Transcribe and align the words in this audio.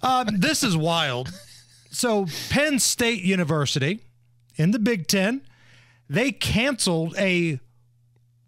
Um, 0.00 0.28
this 0.38 0.62
is 0.62 0.76
wild. 0.76 1.32
So 1.90 2.26
Penn 2.48 2.78
State 2.78 3.22
University 3.22 4.00
in 4.56 4.70
the 4.70 4.78
Big 4.78 5.06
Ten, 5.06 5.42
they 6.08 6.32
canceled 6.32 7.14
a 7.18 7.60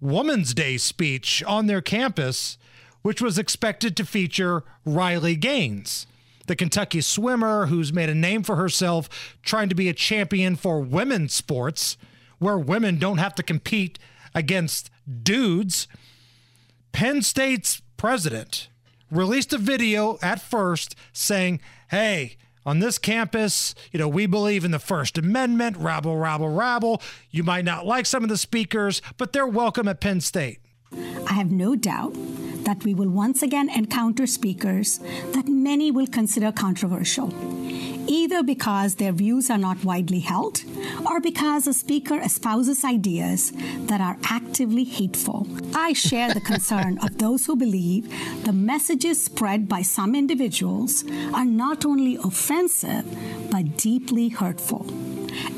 Woman's 0.01 0.54
Day 0.54 0.77
speech 0.77 1.42
on 1.46 1.66
their 1.66 1.80
campus, 1.80 2.59
which 3.02 3.20
was 3.20 3.38
expected 3.38 3.96
to 3.96 4.06
feature 4.06 4.65
Riley 4.84 5.37
Gaines, 5.37 6.06
the 6.46 6.56
Kentucky 6.56 7.01
swimmer 7.01 7.66
who's 7.66 7.92
made 7.92 8.09
a 8.09 8.15
name 8.15 8.42
for 8.42 8.56
herself 8.56 9.37
trying 9.42 9.68
to 9.68 9.74
be 9.74 9.88
a 9.88 9.95
champion 9.95 10.56
for 10.56 10.80
women's 10.80 11.34
sports, 11.34 11.96
where 12.38 12.59
women 12.59 12.98
don't 12.98 13.18
have 13.18 13.34
to 13.34 13.42
compete 13.42 13.98
against 14.34 14.90
dudes. 15.23 15.87
Penn 16.92 17.23
State's 17.23 17.82
president 17.96 18.68
released 19.14 19.52
a 19.52 19.59
video 19.59 20.18
at 20.20 20.41
first 20.41 20.95
saying, 21.12 21.60
hey, 21.91 22.36
on 22.66 22.78
this 22.78 22.98
campus, 22.98 23.74
you 23.92 23.98
know, 23.98 24.09
we 24.09 24.27
believe 24.27 24.64
in 24.64 24.70
the 24.70 24.78
First 24.78 25.18
Amendment, 25.18 25.76
rabble, 25.76 26.16
rabble, 26.16 26.48
rabble. 26.48 27.02
You 27.30 27.42
might 27.42 27.65
not 27.65 27.87
like 27.87 28.07
some 28.07 28.23
of 28.23 28.29
the 28.29 28.38
speakers, 28.38 29.02
but 29.18 29.32
they're 29.32 29.46
welcome 29.46 29.87
at 29.87 30.01
Penn 30.01 30.20
State. 30.20 30.60
I 31.29 31.35
have 31.35 31.51
no 31.51 31.76
doubt 31.76 32.15
that 32.65 32.82
we 32.85 32.95
will 32.95 33.10
once 33.10 33.42
again 33.42 33.68
encounter 33.68 34.26
speakers 34.26 34.98
that 35.32 35.46
many 35.46 35.90
will 35.90 36.07
consider 36.07 36.52
controversial, 36.52 37.29
either 38.07 38.43
because 38.43 38.97
their 38.97 39.13
views 39.13 39.51
are 39.51 39.59
not 39.59 39.85
widely 39.85 40.21
held 40.21 40.63
or 41.09 41.21
because 41.21 41.66
a 41.66 41.73
speaker 41.73 42.19
espouses 42.19 42.85
ideas 42.85 43.52
that 43.87 44.01
are 44.01 44.16
actively 44.24 44.85
hateful. 44.85 45.47
I 45.74 45.93
share 45.93 46.32
the 46.32 46.41
concern 46.41 46.99
of 46.99 47.19
those 47.19 47.47
who 47.47 47.57
believe 47.57 48.09
the 48.45 48.52
messages 48.52 49.23
spread 49.23 49.69
by 49.69 49.82
some 49.82 50.15
individuals 50.15 51.05
are 51.32 51.45
not 51.45 51.85
only 51.85 52.16
offensive, 52.16 53.05
but 53.51 53.77
deeply 53.77 54.29
hurtful. 54.29 54.87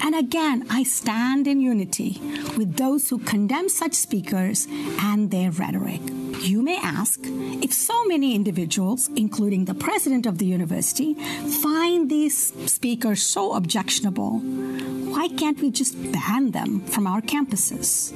And 0.03 0.15
again, 0.15 0.67
I 0.71 0.83
stand 0.85 1.47
in 1.47 1.61
unity 1.61 2.21
with 2.57 2.77
those 2.77 3.09
who 3.09 3.19
condemn 3.19 3.69
such 3.69 3.95
speakers 3.95 4.67
and 5.01 5.31
their 5.31 5.51
rhetoric. 5.51 6.01
You 6.41 6.62
may 6.62 6.77
ask 6.77 7.20
if 7.25 7.73
so 7.73 8.05
many 8.05 8.34
individuals, 8.34 9.09
including 9.17 9.65
the 9.65 9.75
president 9.75 10.27
of 10.27 10.39
the 10.39 10.47
university, 10.47 11.15
find 11.15 12.11
these 12.11 12.53
speakers 12.70 13.23
so 13.23 13.55
objectionable, 13.55 14.39
why 14.39 15.28
can't 15.28 15.61
we 15.61 15.70
just 15.70 15.97
ban 16.12 16.51
them 16.53 16.81
from 16.81 17.06
our 17.06 17.20
campuses? 17.20 18.12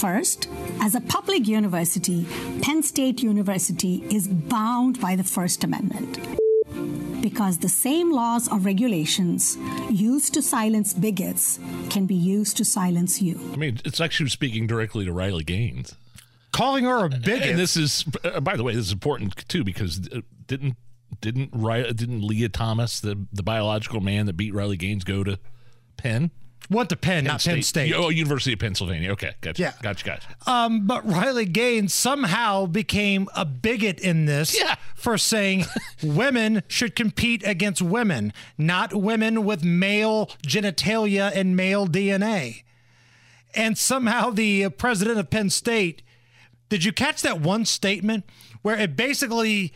First, 0.00 0.48
as 0.80 0.94
a 0.94 1.00
public 1.00 1.46
university, 1.46 2.26
Penn 2.60 2.82
State 2.82 3.22
University 3.22 4.04
is 4.10 4.28
bound 4.28 5.00
by 5.00 5.16
the 5.16 5.24
First 5.24 5.64
Amendment 5.64 6.18
because 7.22 7.58
the 7.58 7.68
same 7.68 8.12
laws 8.12 8.48
or 8.48 8.58
regulations 8.58 9.56
used 9.88 10.34
to 10.34 10.42
silence 10.42 10.92
bigots 10.92 11.60
can 11.88 12.04
be 12.04 12.16
used 12.16 12.56
to 12.56 12.64
silence 12.64 13.22
you. 13.22 13.40
I 13.52 13.56
mean, 13.56 13.80
it's 13.84 14.00
actually 14.00 14.30
speaking 14.30 14.66
directly 14.66 15.04
to 15.04 15.12
Riley 15.12 15.44
Gaines. 15.44 15.94
Calling 16.52 16.84
her 16.84 17.04
a 17.04 17.08
bigot. 17.08 17.42
And 17.42 17.58
this 17.58 17.76
is, 17.76 18.04
uh, 18.24 18.40
by 18.40 18.56
the 18.56 18.62
way, 18.62 18.74
this 18.74 18.86
is 18.86 18.92
important 18.92 19.48
too 19.48 19.64
because 19.64 20.08
uh, 20.14 20.20
didn't 20.46 20.76
didn't 21.20 21.50
Riley, 21.52 21.92
didn't 21.92 22.22
Lia 22.22 22.48
Thomas, 22.48 23.00
the 23.00 23.26
the 23.32 23.42
biological 23.42 24.00
man 24.00 24.26
that 24.26 24.34
beat 24.36 24.54
Riley 24.54 24.76
Gaines, 24.76 25.04
go 25.04 25.24
to 25.24 25.38
Penn? 25.96 26.30
Went 26.70 26.90
to 26.90 26.96
Penn, 26.96 27.24
not 27.24 27.42
Penn 27.42 27.60
State. 27.62 27.92
Oh, 27.92 28.08
University 28.08 28.52
of 28.52 28.60
Pennsylvania. 28.60 29.10
Okay, 29.12 29.32
gotcha. 29.40 29.60
Yeah. 29.60 29.72
Gotcha, 29.82 30.04
gotcha. 30.06 30.28
Um, 30.46 30.86
but 30.86 31.04
Riley 31.06 31.44
Gaines 31.44 31.92
somehow 31.92 32.66
became 32.66 33.28
a 33.34 33.44
bigot 33.44 33.98
in 33.98 34.26
this 34.26 34.56
Yeah. 34.58 34.76
for 34.94 35.18
saying 35.18 35.64
women 36.02 36.62
should 36.68 36.94
compete 36.94 37.44
against 37.44 37.82
women, 37.82 38.32
not 38.56 38.94
women 38.94 39.44
with 39.44 39.64
male 39.64 40.30
genitalia 40.46 41.32
and 41.34 41.56
male 41.56 41.86
DNA. 41.88 42.62
And 43.54 43.76
somehow 43.76 44.30
the 44.30 44.64
uh, 44.64 44.70
president 44.70 45.18
of 45.18 45.30
Penn 45.30 45.50
State, 45.50 46.02
did 46.72 46.84
you 46.84 46.92
catch 46.92 47.20
that 47.20 47.38
one 47.38 47.66
statement 47.66 48.24
where 48.62 48.78
it 48.78 48.96
basically 48.96 49.74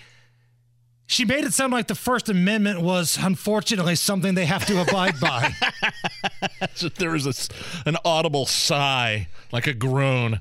she 1.06 1.26
made 1.26 1.44
it 1.44 1.52
sound 1.52 1.70
like 1.70 1.88
the 1.88 1.94
First 1.94 2.30
Amendment 2.30 2.80
was 2.80 3.18
unfortunately 3.20 3.96
something 3.96 4.34
they 4.34 4.46
have 4.46 4.64
to 4.64 4.80
abide 4.80 5.20
by. 5.20 5.52
So 6.74 6.88
there 6.88 7.10
was 7.10 7.26
a 7.26 7.88
an 7.88 7.98
audible 8.02 8.46
sigh, 8.46 9.28
like 9.52 9.66
a 9.66 9.74
groan. 9.74 10.40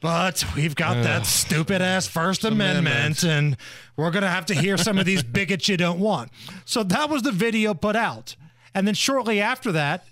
But 0.00 0.44
we've 0.56 0.74
got 0.74 1.04
that 1.04 1.24
stupid 1.24 1.80
ass 1.80 2.08
First 2.08 2.44
Amendment, 2.44 3.22
and 3.22 3.56
we're 3.96 4.10
going 4.10 4.22
to 4.22 4.28
have 4.28 4.46
to 4.46 4.54
hear 4.54 4.76
some 4.76 4.98
of 4.98 5.06
these 5.06 5.22
bigots 5.22 5.68
you 5.68 5.76
don't 5.76 6.00
want. 6.00 6.30
So 6.64 6.82
that 6.82 7.08
was 7.08 7.22
the 7.22 7.32
video 7.32 7.74
put 7.74 7.94
out. 7.94 8.34
And 8.74 8.88
then 8.88 8.94
shortly 8.94 9.40
after 9.40 9.70
that, 9.70 10.04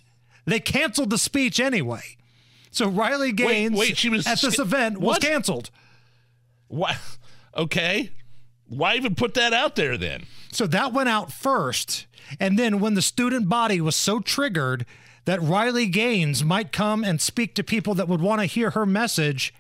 they 0.45 0.61
canceled 0.61 1.11
the 1.11 1.19
speech 1.19 1.59
anyway. 1.59 2.17
So 2.73 2.89
Riley 2.89 3.33
Gaines 3.33 3.79
wait, 3.79 3.97
she 3.97 4.09
was 4.09 4.27
at 4.27 4.41
this 4.41 4.59
event 4.59 4.99
was 4.99 5.15
what? 5.15 5.23
canceled. 5.23 5.71
Why? 6.69 6.97
Okay. 7.57 8.11
Why 8.67 8.97
even 8.97 9.15
put 9.15 9.35
that 9.35 9.53
out 9.53 9.77
there 9.77 9.99
then? 9.99 10.25
So 10.51 10.67
that 10.67 10.93
went 10.93 11.11
out 11.11 11.31
first. 11.31 12.07
And 12.41 12.59
then 12.59 12.81
when 12.81 12.95
the 12.95 13.03
student 13.03 13.49
body 13.49 13.81
was 13.81 13.95
so 13.95 14.21
triggered 14.21 14.87
that 15.27 15.41
Riley 15.43 15.87
Gaines 15.87 16.43
might 16.43 16.73
come 16.73 17.05
and 17.05 17.21
speak 17.21 17.55
to 17.57 17.63
people 17.63 17.95
that 17.95 18.09
would 18.09 18.23
want 18.23 18.41
to 18.41 18.47
hear 18.47 18.71
her 18.71 18.87
message, 18.87 19.53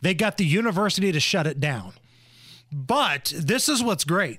they 0.00 0.14
got 0.14 0.36
the 0.36 0.46
university 0.46 1.10
to 1.10 1.20
shut 1.20 1.46
it 1.46 1.58
down. 1.58 1.92
But 2.70 3.32
this 3.36 3.68
is 3.68 3.82
what's 3.82 4.04
great. 4.04 4.38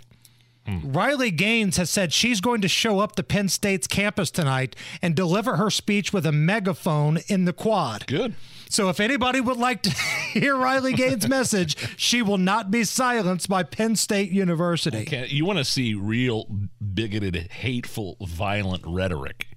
Riley 0.68 1.32
Gaines 1.32 1.78
has 1.78 1.90
said 1.90 2.14
she's 2.14 2.40
going 2.40 2.62
to 2.62 2.68
show 2.68 3.00
up 3.00 3.16
to 3.18 3.24
Penn 3.24 3.50
State's 3.50 3.88
campus 3.88 4.32
tonight 4.32 4.76
and 5.02 5.16
deliver 5.16 5.58
her 5.58 5.70
speech 5.70 6.14
with 6.14 6.26
a 6.26 6.32
megaphone 6.32 7.20
in 7.28 7.46
the 7.46 7.54
quad. 7.54 8.08
Good. 8.08 8.36
So 8.70 8.90
if 8.90 9.00
anybody 9.00 9.40
would 9.40 9.58
like 9.58 9.84
to 9.84 9.90
hear 10.34 10.56
Riley 10.56 10.94
Gaines' 10.94 11.28
message, 11.28 11.76
she 11.98 12.22
will 12.22 12.38
not 12.38 12.72
be 12.72 12.84
silenced 12.84 13.50
by 13.50 13.64
Penn 13.64 13.96
State 13.96 14.32
University. 14.32 15.06
Can, 15.06 15.28
you 15.30 15.46
want 15.46 15.60
to 15.60 15.66
see 15.66 15.94
real 15.94 16.48
bigoted, 16.94 17.36
hateful, 17.52 18.18
violent 18.22 18.84
rhetoric? 18.86 19.48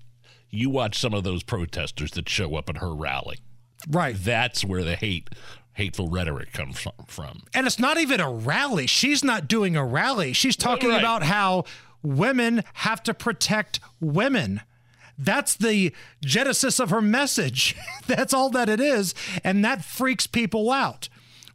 You 0.50 0.70
watch 0.70 0.98
some 0.98 1.14
of 1.14 1.24
those 1.24 1.42
protesters 1.42 2.10
that 2.12 2.28
show 2.28 2.56
up 2.56 2.68
at 2.68 2.78
her 2.78 2.94
rally. 2.94 3.38
Right. 3.88 4.16
That's 4.18 4.64
where 4.64 4.84
the 4.84 4.96
hate, 4.96 5.30
hateful 5.76 6.08
rhetoric 6.08 6.52
comes 6.52 6.78
from. 6.80 6.92
from. 7.06 7.42
And 7.54 7.66
it's 7.66 7.78
not 7.78 7.98
even 7.98 8.18
a 8.20 8.30
rally. 8.30 8.86
She's 8.86 9.22
not 9.22 9.46
doing 9.46 9.76
a 9.76 9.84
rally. 9.84 10.32
She's 10.32 10.56
talking 10.56 10.88
Right. 10.90 10.98
about 10.98 11.22
how 11.22 11.64
women 12.02 12.64
have 12.74 13.02
to 13.04 13.14
protect 13.14 13.78
women. 14.00 14.62
That's 15.18 15.54
the 15.54 15.92
genesis 16.22 16.78
of 16.78 16.90
her 16.90 17.00
message. 17.02 17.74
That's 18.06 18.34
all 18.34 18.50
that 18.50 18.68
it 18.68 18.80
is. 18.80 19.14
And 19.44 19.64
that 19.64 19.84
freaks 19.84 20.26
people 20.26 20.70
out. 20.70 21.08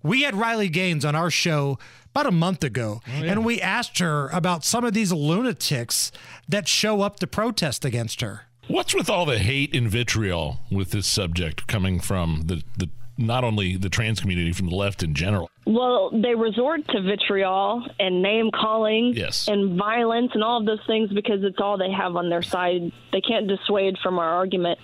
We 0.04 0.22
had 0.24 0.36
Riley 0.36 0.70
Gaines 0.70 1.06
on 1.06 1.16
our 1.16 1.30
show 1.30 1.78
about 2.14 2.26
a 2.28 2.32
month 2.32 2.64
ago, 2.64 3.02
oh, 3.08 3.24
and 3.24 3.46
we 3.46 3.62
asked 3.62 4.00
her 4.00 4.28
about 4.30 4.66
some 4.66 4.84
of 4.84 4.94
these 4.94 5.14
lunatics 5.14 6.12
that 6.50 6.68
show 6.68 7.02
up 7.02 7.20
to 7.20 7.28
protest 7.28 7.86
against 7.86 8.20
her. 8.22 8.48
What's 8.68 8.94
with 8.94 9.10
all 9.10 9.26
the 9.26 9.40
hate 9.40 9.74
and 9.76 9.88
vitriol 9.90 10.60
with 10.70 10.92
this 10.92 11.08
subject 11.08 11.68
coming 11.68 12.00
from 12.00 12.44
the, 12.48 12.64
the 12.78 12.90
not 13.18 13.44
only 13.44 13.78
the 13.78 13.90
trans 13.90 14.20
community, 14.20 14.52
from 14.52 14.68
the 14.68 14.76
left 14.76 15.04
in 15.04 15.14
general? 15.14 15.50
Well, 15.66 16.10
they 16.12 16.36
resort 16.36 16.88
to 16.90 17.02
vitriol 17.02 17.86
and 18.00 18.22
name 18.22 18.50
calling 18.52 19.14
Yes. 19.16 19.48
and 19.48 19.78
violence 19.78 20.32
and 20.34 20.44
all 20.44 20.60
of 20.60 20.66
those 20.66 20.84
things 20.88 21.12
because 21.12 21.44
it's 21.44 21.60
all 21.60 21.78
they 21.78 21.92
have 21.92 22.16
on 22.16 22.30
their 22.30 22.42
side. 22.42 22.92
They 23.12 23.22
can't 23.22 23.48
dissuade 23.48 23.98
from 24.02 24.20
our 24.20 24.30
argument. 24.30 24.80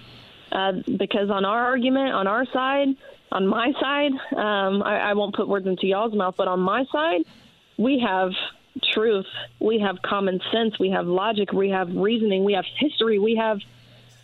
Uh, 0.51 0.73
because 0.97 1.29
on 1.29 1.43
our 1.43 1.65
argument, 1.65 2.13
on 2.13 2.25
our 2.25 2.45
side, 2.53 2.87
on 3.31 3.45
my 3.45 3.73
side, 3.81 4.11
um, 4.35 4.81
I, 4.81 5.09
I 5.09 5.13
won't 5.13 5.35
put 5.35 5.47
words 5.47 5.67
into 5.67 5.87
y'all's 5.87 6.13
mouth, 6.13 6.35
but 6.37 6.47
on 6.47 6.61
my 6.61 6.85
side, 6.91 7.21
we 7.77 7.99
have 7.99 8.31
truth, 8.93 9.25
we 9.59 9.79
have 9.79 9.97
common 10.03 10.39
sense, 10.51 10.79
we 10.79 10.91
have 10.91 11.05
logic, 11.07 11.51
we 11.51 11.69
have 11.69 11.89
reasoning, 11.93 12.45
we 12.45 12.53
have 12.53 12.65
history, 12.77 13.19
we 13.19 13.35
have 13.35 13.59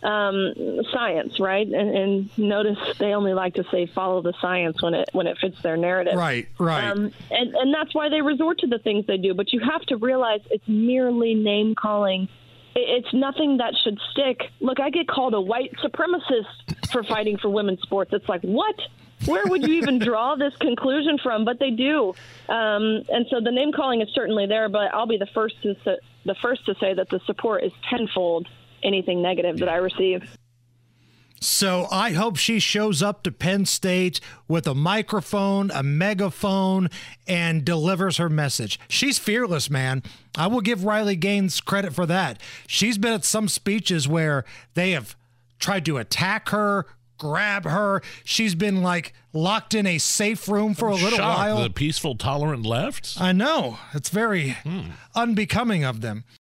um, 0.04 0.52
science, 0.92 1.40
right? 1.40 1.66
And, 1.66 1.96
and 1.96 2.38
notice 2.38 2.78
they 2.98 3.14
only 3.14 3.32
like 3.32 3.54
to 3.54 3.64
say 3.70 3.86
follow 3.86 4.20
the 4.20 4.34
science 4.40 4.82
when 4.82 4.94
it 4.94 5.08
when 5.12 5.26
it 5.26 5.38
fits 5.40 5.60
their 5.62 5.76
narrative. 5.76 6.14
Right, 6.14 6.46
right. 6.58 6.84
Um, 6.84 7.10
and 7.30 7.54
and 7.54 7.74
that's 7.74 7.94
why 7.94 8.10
they 8.10 8.20
resort 8.20 8.58
to 8.60 8.66
the 8.66 8.78
things 8.78 9.06
they 9.06 9.16
do. 9.16 9.34
But 9.34 9.52
you 9.52 9.60
have 9.60 9.80
to 9.86 9.96
realize 9.96 10.40
it's 10.50 10.68
merely 10.68 11.34
name 11.34 11.74
calling. 11.74 12.28
It's 12.76 13.12
nothing 13.14 13.58
that 13.58 13.74
should 13.82 13.98
stick. 14.10 14.50
Look, 14.60 14.80
I 14.80 14.90
get 14.90 15.08
called 15.08 15.32
a 15.32 15.40
white 15.40 15.72
supremacist 15.82 16.90
for 16.90 17.02
fighting 17.02 17.38
for 17.38 17.48
women's 17.48 17.80
sports. 17.80 18.12
It's 18.12 18.28
like 18.28 18.42
what? 18.42 18.76
Where 19.26 19.46
would 19.46 19.66
you 19.66 19.74
even 19.74 20.00
draw 20.00 20.34
this 20.34 20.54
conclusion 20.56 21.18
from? 21.22 21.46
But 21.46 21.58
they 21.58 21.70
do, 21.70 22.14
um, 22.48 23.04
and 23.08 23.26
so 23.30 23.40
the 23.40 23.52
name 23.52 23.72
calling 23.72 24.02
is 24.02 24.08
certainly 24.12 24.46
there. 24.46 24.68
But 24.68 24.92
I'll 24.92 25.06
be 25.06 25.16
the 25.16 25.28
first 25.32 25.62
to 25.62 25.74
the 26.26 26.34
first 26.42 26.66
to 26.66 26.74
say 26.74 26.92
that 26.92 27.08
the 27.08 27.20
support 27.20 27.64
is 27.64 27.72
tenfold 27.88 28.48
anything 28.84 29.22
negative 29.22 29.58
that 29.58 29.68
I 29.68 29.76
receive. 29.76 30.22
So 31.40 31.88
I 31.90 32.12
hope 32.12 32.36
she 32.36 32.58
shows 32.58 33.02
up 33.02 33.22
to 33.24 33.30
Penn 33.30 33.66
State 33.66 34.18
with 34.48 34.66
a 34.66 34.74
microphone, 34.74 35.70
a 35.72 35.82
megaphone, 35.82 36.88
and 37.26 37.64
delivers 37.66 38.16
her 38.16 38.30
message. 38.30 38.80
She's 38.88 39.18
fearless, 39.18 39.68
man. 39.68 40.02
I 40.38 40.46
will 40.46 40.62
give 40.62 40.84
Riley 40.84 41.16
Gaines 41.16 41.60
credit 41.60 41.92
for 41.92 42.06
that. 42.06 42.40
She's 42.66 42.96
been 42.96 43.12
at 43.12 43.26
some 43.26 43.48
speeches 43.48 44.08
where 44.08 44.46
they 44.72 44.92
have 44.92 45.16
tried 45.58 45.84
to 45.84 45.98
attack 45.98 46.48
her, 46.48 46.86
grab 47.18 47.64
her. 47.64 48.02
She's 48.24 48.54
been 48.54 48.82
like 48.82 49.12
locked 49.34 49.74
in 49.74 49.86
a 49.86 49.98
safe 49.98 50.48
room 50.48 50.74
for 50.74 50.88
a 50.88 50.94
little 50.94 51.18
Shocked, 51.18 51.38
while. 51.38 51.62
The 51.62 51.70
peaceful, 51.70 52.16
tolerant 52.16 52.64
left. 52.64 53.16
I 53.20 53.32
know. 53.32 53.78
It's 53.92 54.08
very 54.08 54.50
hmm. 54.62 54.92
unbecoming 55.14 55.84
of 55.84 56.00
them. 56.00 56.24